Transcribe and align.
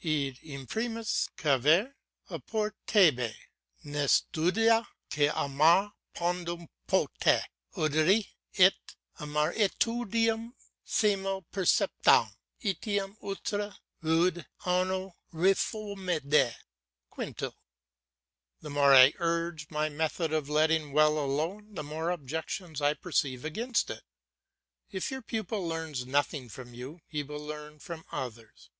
"Id 0.00 0.38
imprimis 0.44 1.28
cavere 1.36 1.92
oportebit, 2.30 3.34
ne 3.82 4.06
studia, 4.06 4.86
qui 5.12 5.26
amare 5.28 5.90
nondum 6.14 6.68
potest, 6.86 7.48
oderit, 7.76 8.28
et 8.56 8.76
amaritudinem 9.18 10.52
semel 10.84 11.42
perceptam 11.52 12.30
etiam 12.62 13.16
ultra 13.22 13.76
rudes 14.00 14.44
annos 14.64 15.14
reformidet." 15.32 16.54
Quintil. 17.10 17.56
The 18.60 18.70
more 18.70 18.94
I 18.94 19.14
urge 19.18 19.68
my 19.68 19.88
method 19.88 20.32
of 20.32 20.48
letting 20.48 20.92
well 20.92 21.18
alone, 21.18 21.74
the 21.74 21.82
more 21.82 22.10
objections 22.10 22.80
I 22.80 22.94
perceive 22.94 23.44
against 23.44 23.90
it. 23.90 24.04
If 24.92 25.10
your 25.10 25.22
pupil 25.22 25.66
learns 25.66 26.06
nothing 26.06 26.48
from 26.48 26.72
you, 26.72 27.00
he 27.08 27.24
will 27.24 27.44
learn 27.44 27.80
from 27.80 28.04
others. 28.12 28.70